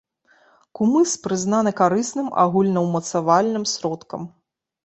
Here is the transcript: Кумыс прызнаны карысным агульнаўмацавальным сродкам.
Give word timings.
Кумыс 0.79 1.11
прызнаны 1.27 1.71
карысным 1.81 2.27
агульнаўмацавальным 2.45 3.63
сродкам. 3.75 4.21